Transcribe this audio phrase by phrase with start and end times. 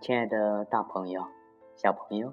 [0.00, 1.26] 亲爱的大朋友、
[1.74, 2.32] 小朋友，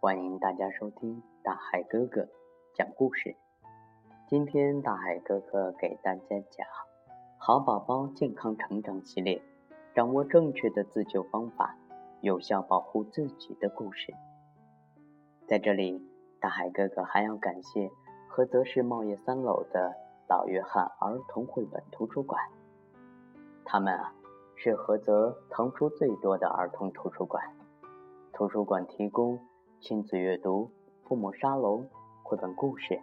[0.00, 2.28] 欢迎大家收听大海哥哥
[2.74, 3.34] 讲故事。
[4.28, 6.66] 今天大海哥哥给大家讲
[7.38, 9.38] 《好宝宝健康成长系列》，
[9.94, 11.74] 掌握正确的自救方法，
[12.20, 14.14] 有效保护自己的故事。
[15.48, 16.06] 在这里，
[16.38, 17.90] 大海哥哥还要感谢
[18.30, 19.94] 菏泽市茂业三楼的
[20.28, 22.38] 老约翰儿童绘本图书馆，
[23.64, 24.12] 他们啊。
[24.58, 27.44] 是菏泽腾书最多的儿童图书馆。
[28.32, 29.38] 图书馆提供
[29.80, 30.70] 亲子阅读、
[31.04, 31.86] 父母沙龙、
[32.22, 32.98] 绘本故事，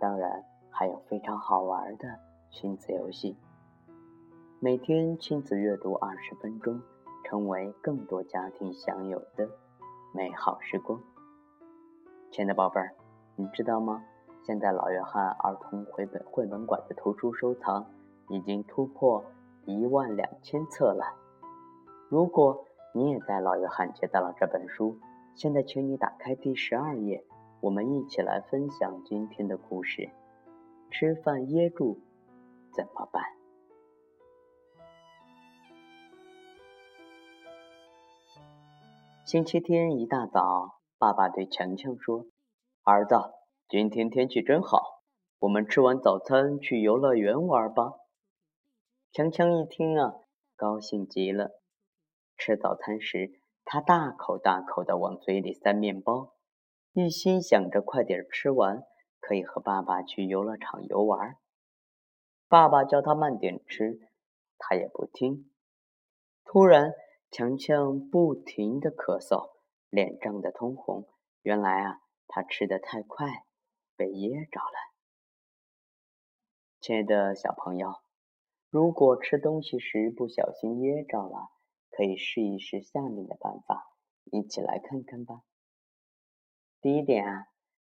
[0.00, 2.18] 当然还有非常好玩的
[2.50, 3.36] 亲子游戏。
[4.58, 6.82] 每天亲子阅读二十分钟，
[7.24, 9.48] 成为更多家庭享有的
[10.12, 11.00] 美好时光。
[12.32, 12.92] 亲爱的宝贝儿，
[13.36, 14.04] 你知道吗？
[14.42, 17.86] 现在老约翰儿童绘本绘本馆的图书收藏
[18.28, 19.24] 已经突破。
[19.68, 21.04] 一万两千册了。
[22.08, 24.98] 如果你也在老约翰接到了这本书，
[25.34, 27.22] 现在请你打开第十二页，
[27.60, 30.08] 我们一起来分享今天的故事。
[30.90, 32.00] 吃饭噎住
[32.72, 33.22] 怎么办？
[39.26, 42.24] 星期天一大早，爸爸对强强说
[42.84, 43.16] ：“儿子，
[43.68, 45.02] 今天天气真好，
[45.40, 47.92] 我们吃完早餐去游乐园玩吧。”
[49.10, 50.14] 强强一听啊，
[50.54, 51.60] 高兴极了。
[52.36, 56.34] 吃早餐时，他大口大口的往嘴里塞面包，
[56.92, 58.84] 一心想着快点吃完，
[59.18, 61.36] 可以和爸爸去游乐场游玩。
[62.48, 63.98] 爸爸叫他慢点吃，
[64.58, 65.50] 他也不听。
[66.44, 66.92] 突然，
[67.30, 69.54] 强强不停的咳嗽，
[69.88, 71.08] 脸涨得通红。
[71.42, 73.44] 原来啊，他吃的太快，
[73.96, 74.92] 被噎着了。
[76.80, 78.07] 亲爱的小朋友。
[78.70, 81.48] 如果吃东西时不小心噎着了，
[81.90, 85.42] 可以试一试下面的办法，一起来看看吧。
[86.82, 87.46] 第一点啊，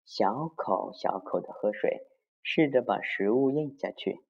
[0.04, 2.08] 小口小口的喝水，
[2.42, 4.24] 试着把食物咽下去，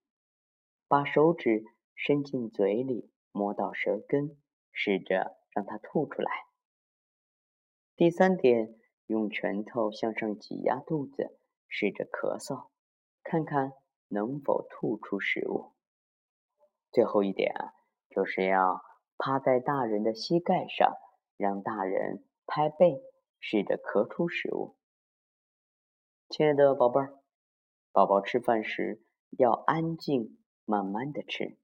[0.86, 4.36] 把手指伸进嘴里，摸到舌根，
[4.70, 6.30] 试着让它吐出来。
[7.96, 11.38] 第三点，用拳头向上挤压肚子，
[11.68, 12.68] 试着咳嗽，
[13.22, 13.72] 看看
[14.08, 15.73] 能否吐出食物。
[16.94, 17.74] 最后一点啊，
[18.08, 18.80] 就是要
[19.18, 20.94] 趴在大人的膝盖上，
[21.36, 23.02] 让大人拍背，
[23.40, 24.76] 试着咳出食物。
[26.28, 27.18] 亲爱的宝贝儿，
[27.90, 29.02] 宝宝吃饭时
[29.36, 31.58] 要安静，慢慢的吃，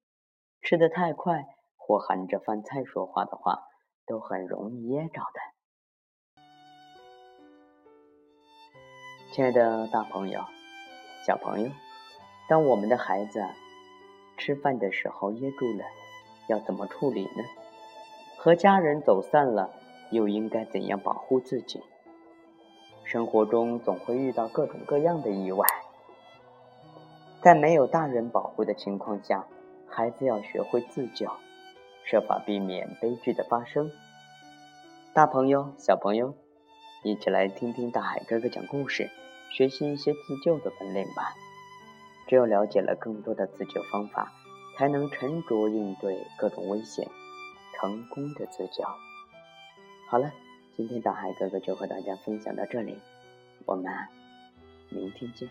[0.62, 1.46] 吃的太快
[1.76, 3.68] 或含着饭菜说话的话，
[4.06, 6.42] 都很容易噎着的。
[9.32, 10.40] 亲爱的大朋友、
[11.24, 11.70] 小朋友，
[12.48, 13.40] 当我们的孩子。
[14.40, 15.84] 吃饭的时候噎住了，
[16.48, 17.44] 要怎么处理呢？
[18.38, 19.70] 和家人走散了，
[20.10, 21.82] 又应该怎样保护自己？
[23.04, 25.66] 生活中总会遇到各种各样的意外，
[27.42, 29.46] 在没有大人保护的情况下，
[29.86, 31.30] 孩子要学会自救，
[32.04, 33.90] 设法避免悲剧的发生。
[35.12, 36.32] 大朋友、小朋友，
[37.02, 39.10] 一起来听听大海哥哥讲故事，
[39.50, 41.34] 学习一些自救的本领吧。
[42.30, 44.32] 只有了解了更多的自救方法，
[44.78, 47.04] 才能沉着应对各种危险，
[47.74, 48.84] 成功的自救。
[50.08, 50.30] 好了，
[50.76, 52.96] 今天大海哥哥就和大家分享到这里，
[53.66, 53.92] 我们
[54.90, 55.48] 明天见。